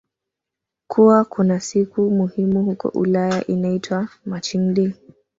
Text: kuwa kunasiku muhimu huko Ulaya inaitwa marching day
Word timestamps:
kuwa 0.87 1.25
kunasiku 1.25 2.09
muhimu 2.11 2.63
huko 2.63 2.87
Ulaya 2.89 3.47
inaitwa 3.47 4.09
marching 4.25 4.73
day 4.73 4.93